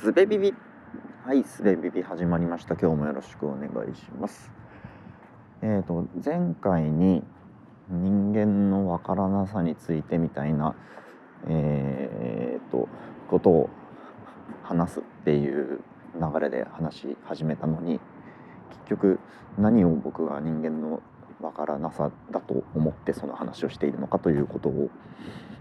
[0.00, 0.54] すべビビ
[1.26, 2.76] はいすべビビ始まりました。
[2.76, 4.52] 今日もよろしくお願いします。
[5.60, 7.24] えーと前回に
[7.90, 10.76] 人間のわからなさについてみたいな
[11.48, 12.88] えーと
[13.28, 13.70] ことを
[14.62, 15.80] 話すっていう
[16.14, 17.98] 流れで話し始めたのに
[18.70, 19.18] 結局
[19.58, 21.02] 何を僕が人間の
[21.40, 24.90] わからなさだと思ってその話をしているのかということを、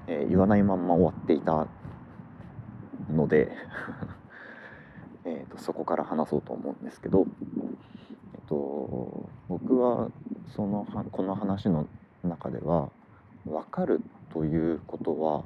[0.05, 1.65] えー言わないまんま終わっていた
[3.09, 3.51] ので
[5.29, 7.25] えーとそこから話そうと思うんですけど、
[8.33, 10.09] えっと、僕は
[10.55, 11.85] そのはこの話の
[12.23, 12.89] 中では
[13.45, 14.01] 分かる
[14.33, 15.43] ということは、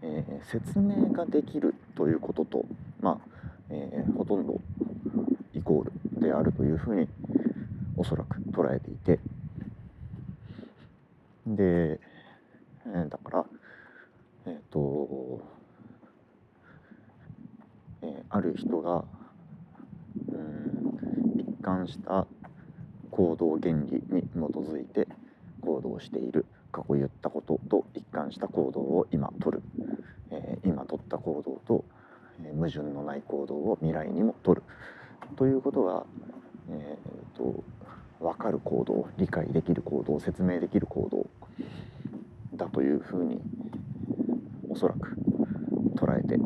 [0.00, 2.64] えー説明ができるということと、
[3.02, 3.18] まあ
[3.68, 4.58] えーほとんど
[5.54, 7.06] イコールであるというふうに
[7.98, 9.20] おそらく捉えていて
[11.46, 12.00] で、
[12.86, 13.44] えーだから
[14.46, 15.40] えっ、と
[18.32, 19.04] ある人が
[20.28, 22.26] うん一貫した
[23.10, 25.06] 行動原理に基づいて
[25.60, 29.62] 行動している過去言ったことと一貫した行動を今取る、
[30.30, 31.84] えー今取った行動と、
[32.42, 34.62] えー矛盾のない行動を未来にも取る。
[35.36, 36.04] ということが、
[36.70, 37.62] えー、と
[38.18, 41.26] 分かる行動理解できる行動説明できる行動
[42.56, 43.40] だというふうに
[44.68, 45.16] おそらく
[45.96, 46.38] 捉えて、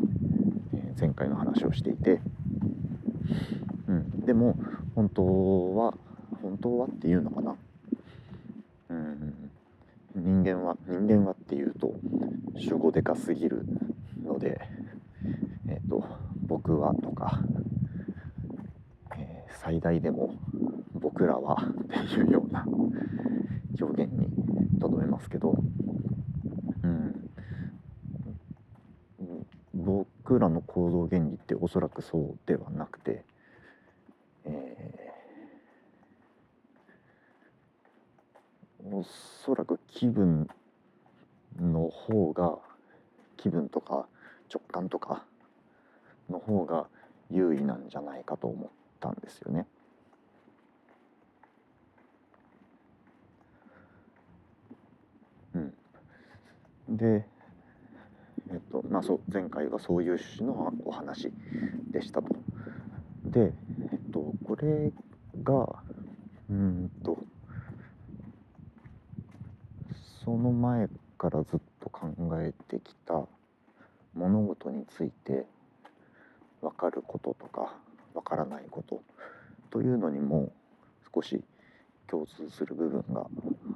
[0.99, 2.21] 前回の話をしていて、
[3.87, 4.57] うん、でも
[4.95, 5.23] 本当
[5.75, 5.93] は
[6.41, 7.55] 本当はっていうのかな、
[8.89, 9.51] うん、
[10.15, 11.93] 人間は人間はっていうと
[12.57, 13.63] 主語でかすぎる
[14.23, 14.59] ので
[15.69, 16.03] えっ、と
[16.47, 17.41] 僕はとか、
[19.15, 20.33] えー最大でも
[20.93, 22.65] 僕らはっていうような
[23.81, 24.29] 表現に
[24.79, 25.55] とどめますけど、
[30.27, 33.25] 僕らの行動原理っておそらくそうではなくて、
[34.45, 35.17] えー
[38.89, 40.47] おそらく気分
[41.59, 42.57] の方が
[43.35, 44.07] 気分とか
[44.49, 45.25] 直感とか
[46.29, 46.87] の方が
[47.29, 48.69] 優位なんじゃないかと思っ
[49.01, 49.67] たんですよね。
[55.53, 55.73] うん、
[56.95, 57.25] で
[58.97, 61.31] まあそ前回はそういう趣旨のお話
[61.91, 62.29] でしたと。
[63.25, 63.53] で、
[63.91, 64.91] えっと、これ
[65.43, 65.67] が
[66.49, 67.15] うんと
[70.25, 72.07] その前からずっと考
[72.41, 73.21] えてきた
[74.15, 75.45] 物事について
[76.63, 77.75] 分かることとか
[78.15, 79.03] 分からないこと
[79.69, 80.51] というのにも
[81.13, 81.43] 少し
[82.07, 83.27] 共通する部分が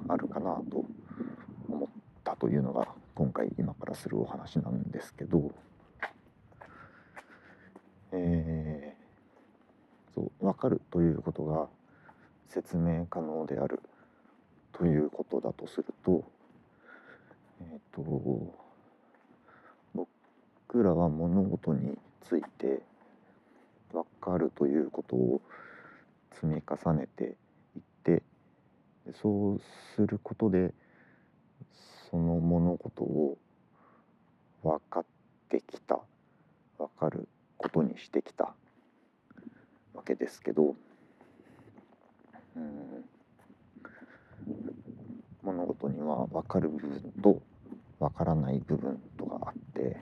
[0.08, 0.84] あるかなと
[1.68, 1.88] 思っ
[2.24, 5.52] たというのが今回今からするお話なんですけど、
[8.12, 9.02] えー
[10.14, 11.68] そう分かるということが
[12.48, 13.80] 説明可能である
[14.72, 16.24] ということだとすると
[17.60, 18.02] えっ、と
[19.94, 22.82] 僕らは物事について
[23.92, 25.40] 分かるということを
[26.34, 28.22] 積み重ねていって
[29.20, 29.60] そう
[29.94, 30.74] することで
[32.12, 33.38] その物事を
[34.62, 35.04] 分かっ
[35.48, 35.98] てきた。
[36.78, 38.54] 分かることにしてきた。
[39.94, 40.76] わけですけど。
[42.54, 43.04] うん。
[45.42, 47.40] 物事には分かる部分と
[47.98, 49.96] 分からない部分とがあって。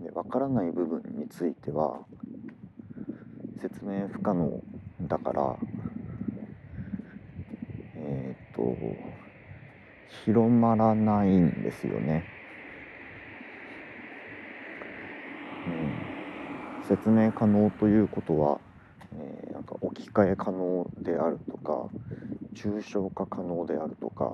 [0.00, 2.00] で分からない部分については
[3.60, 4.60] 説明不可能
[5.02, 5.56] だから、
[8.56, 8.76] と
[10.24, 12.24] 広まらないんですよね。
[15.66, 18.60] うん、説明可能ということは、
[19.12, 21.88] えーなんか置き換え可能であるとか
[22.54, 24.32] 抽象化可能であるとか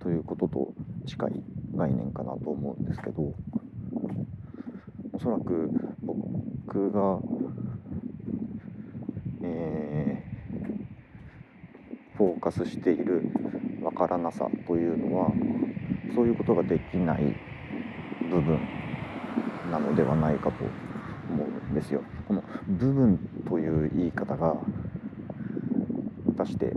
[0.00, 0.74] ということと
[1.06, 1.42] 近い
[1.74, 3.32] 概念かなと思うんですけど
[5.14, 5.70] おそらく
[6.02, 7.18] 僕が、
[9.42, 9.93] えー
[12.44, 13.22] フォーカスしている
[13.82, 15.32] わからなさというのは
[16.14, 17.34] そういうことができない
[18.30, 18.60] 部分
[19.70, 20.64] なのではないかと
[21.30, 22.02] 思うんですよ。
[22.28, 23.18] この部分
[23.48, 24.56] という言い方が
[26.36, 26.70] 果たして、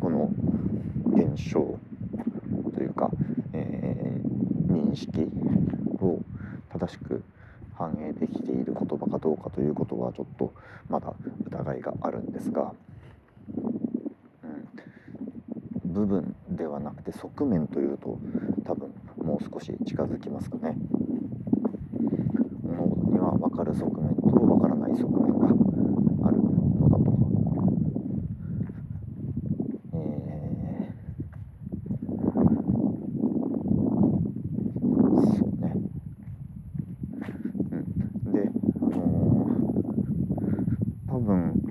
[0.00, 0.30] この
[1.12, 1.76] 現象
[2.76, 3.10] というか、
[3.52, 4.38] えー
[4.88, 5.28] 認識
[6.00, 6.20] を
[6.72, 7.22] 正しく
[7.74, 10.52] 反映できている言葉かどうかということはちょっと
[10.88, 11.12] まだ
[11.46, 12.72] 疑いがあるんですが、
[15.84, 18.20] うん、部分ではなくて側面というと
[18.64, 20.76] 多分もう少し近づきますかね
[22.62, 25.48] 物事には分かる側面と分からない側面が
[26.28, 27.04] あるのだと、
[29.94, 35.74] えー、そうね
[37.72, 38.38] うんで
[38.80, 41.68] あのー、多分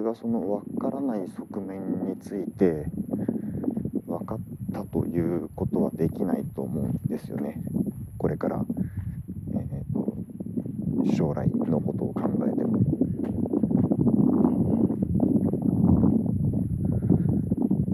[0.00, 2.86] 僕がその分からない側面について
[4.06, 4.38] 分かっ
[4.72, 7.60] たということはできないと思うんですよね。
[8.16, 8.64] これから、
[9.54, 10.16] えーと、
[11.14, 12.80] 将来のことを考えても。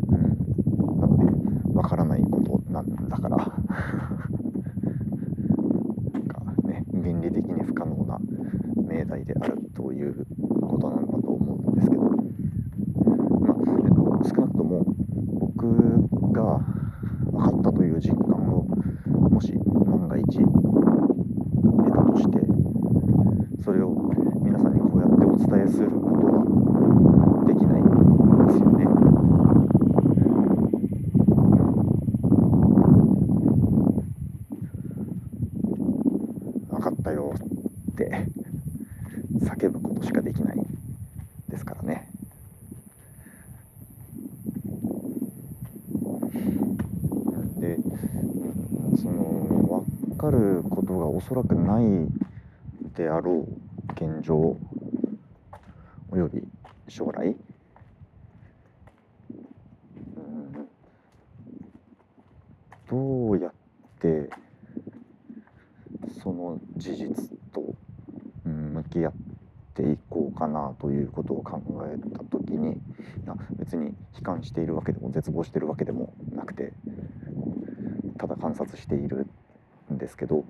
[0.09, 1.25] うん、だって
[1.73, 3.45] 分からないことなんだからな
[6.21, 8.21] んかね原理的に不可能な
[8.77, 10.25] 命題であるという
[10.61, 14.85] ことなんだと思うんですけど、まあえっと、少なくとも
[15.39, 15.67] 僕
[16.33, 16.61] が
[17.31, 18.67] 分かったという実感を
[19.31, 19.53] もし
[19.87, 20.45] 万が一得
[21.93, 22.41] たとして
[23.65, 23.91] それを
[24.43, 26.45] 皆さんにこうやってお伝えすることは
[27.47, 27.85] できないん
[28.47, 28.87] ですよね。
[36.71, 38.27] 分かったよって
[39.59, 40.57] 叫ぶことしかできない
[41.49, 42.09] ですからね。
[47.59, 47.79] で
[49.01, 51.85] その分かることがおそらくない
[52.95, 54.59] であろう現状
[56.11, 56.43] および
[56.89, 57.37] 将来、
[62.89, 63.53] どうやっ
[64.01, 64.31] て
[66.23, 67.15] その事実
[67.53, 67.75] と
[68.45, 69.13] 向き合っ
[69.75, 72.77] ていこうかなということを考えた時に
[73.59, 76.75] 別に悲観しているわけでも絶望しているわけでもなくて
[78.19, 79.27] ただ観察している
[79.93, 80.41] んですけど、う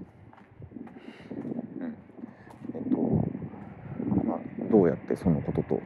[1.84, 1.96] ん。
[2.74, 2.96] えっと
[4.24, 4.38] まあ、
[4.70, 5.80] どうやってそのことと、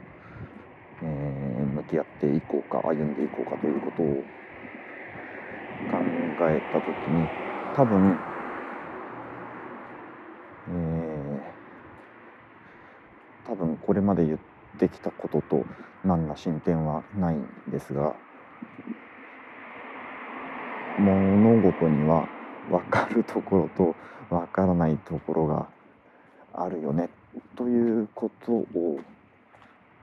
[1.02, 5.98] えー、向き合っていこうか歩んでいこうかということを考
[6.48, 7.28] えた時に
[7.76, 8.18] 多分、
[10.68, 14.49] えー、多分これまで言って
[14.88, 15.64] きたことと
[16.04, 18.14] 何ら進展はないんですが
[20.98, 22.28] 物事には
[22.70, 23.94] 分かるところと
[24.28, 25.68] 分からないところが
[26.52, 27.08] あるよね
[27.56, 28.66] ということを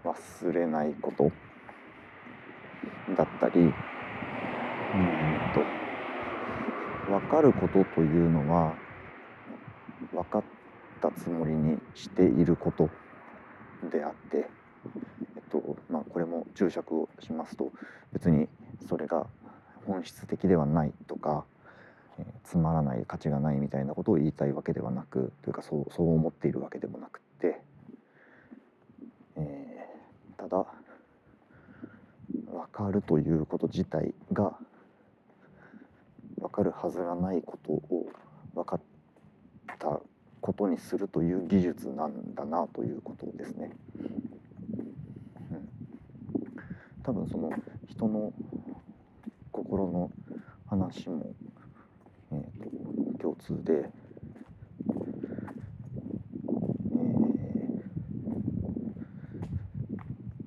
[0.03, 1.31] 忘れないこと
[3.15, 3.71] だったりうん
[5.53, 8.73] と分かることというのは
[10.13, 10.43] 分かっ
[11.01, 12.89] たつもりにしていること
[13.91, 14.49] であって、
[15.35, 17.71] えっとまあ、これも注釈をしますと
[18.13, 18.47] 別に
[18.87, 19.27] それが
[19.85, 21.45] 本質的ではないとか、
[22.19, 27.61] えー、つまらない価値がないみたいなことを言いたいわけではなくというかそうそう思っているわけでもなくて、
[29.37, 30.65] えー、ただ
[32.51, 34.57] 分かるということ自体が
[36.39, 38.09] 分かるはずがないことを
[38.53, 38.81] 分かっ
[39.79, 39.99] た
[40.41, 43.71] ことにするという技術なんだなということですね。
[47.07, 47.49] 多分その
[47.87, 48.33] 人の
[49.53, 50.11] 心の
[50.65, 51.33] 話も、
[52.33, 54.93] えーと、共通で、え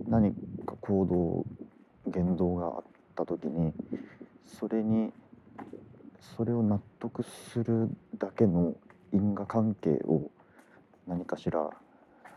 [0.05, 0.35] ー、何
[0.67, 1.47] か行動
[2.13, 2.85] 言動があっ
[3.17, 3.73] た時に
[4.45, 5.15] それに
[6.37, 7.89] それを納得する
[8.19, 8.75] だけの
[9.15, 10.31] 因果関係を
[11.09, 11.71] 何かしら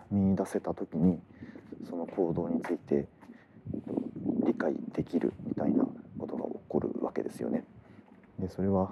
[0.10, 1.20] 見出せた時に
[1.90, 3.06] その行動について
[4.64, 5.84] 解できるみたいな
[6.18, 7.66] ことが起こるわけですよね。
[8.40, 8.92] でそれは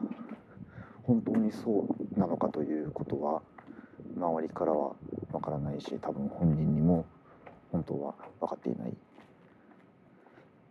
[1.04, 3.42] 本当にそうなのかということは
[4.16, 4.96] 周りからは
[5.32, 7.06] わからないし多分本人にも
[7.72, 8.90] 本当は分かっていない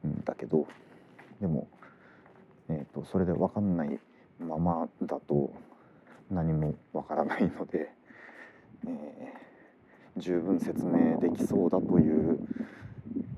[0.07, 0.67] んだけど
[1.41, 1.67] でも、
[2.69, 3.99] えーと、それで分かんない
[4.39, 5.53] ままだと
[6.31, 7.91] 何もわからないので、
[8.87, 12.39] えー、十分説明できそうだという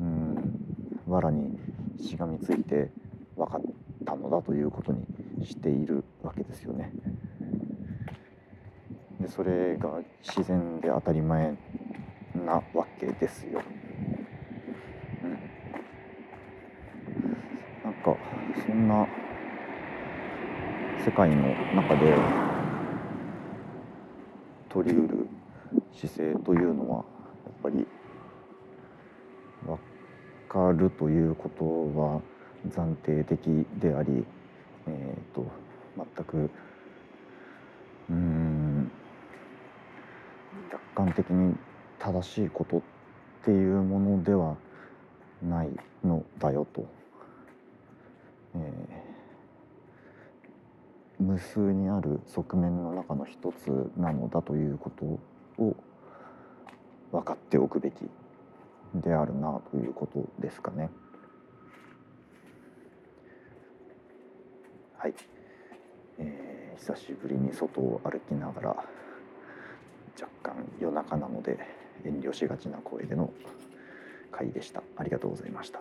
[0.01, 0.62] うん
[1.13, 1.59] 藁に
[2.01, 2.91] しがみついて
[3.37, 3.61] 分かっ
[4.05, 5.05] たのだということに
[5.45, 6.93] しているわけですよね。
[9.21, 11.55] でそれが自然で当たり前
[12.35, 13.63] なわけですよ。
[15.23, 15.31] うん、
[17.85, 18.17] なんか
[18.67, 19.07] そんな
[21.05, 22.17] 世界の中で
[24.69, 25.29] 取りうる
[25.93, 27.03] 姿勢というのはや
[27.51, 27.87] っぱり
[30.53, 31.65] かるということ
[31.99, 32.21] は
[32.69, 34.23] 暫定的であり、
[34.87, 35.47] えーと、
[35.97, 36.51] 全く
[38.11, 38.91] うん
[40.71, 41.57] 客観的に
[41.99, 42.81] 正しいことっ
[43.47, 44.57] ていうものでは
[45.43, 45.71] ない
[46.05, 46.87] のだよと、
[48.55, 55.75] えー、無数にある側面の中の一つなのだということを
[57.11, 58.22] 分かっておくべき。
[58.95, 60.91] であるなということですかね。
[64.99, 65.15] はい、
[66.19, 68.69] えー、久しぶりに外を歩きながら
[70.21, 71.59] 若干夜中なので
[72.05, 73.33] 遠慮しがちな声での
[74.31, 74.83] 回でした。
[74.97, 75.81] ありがとうございました。